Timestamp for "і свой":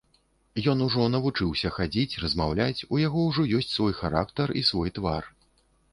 4.63-4.89